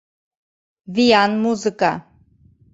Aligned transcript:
Виян 0.95 1.31
музыка. 1.43 1.91